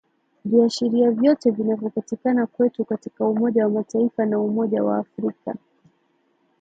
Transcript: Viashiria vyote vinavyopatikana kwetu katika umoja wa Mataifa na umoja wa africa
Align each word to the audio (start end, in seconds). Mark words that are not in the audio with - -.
Viashiria 0.45 1.11
vyote 1.11 1.51
vinavyopatikana 1.51 2.45
kwetu 2.47 2.85
katika 2.85 3.25
umoja 3.27 3.63
wa 3.63 3.69
Mataifa 3.69 4.25
na 4.25 4.39
umoja 4.39 4.83
wa 4.83 4.97
africa 4.97 5.55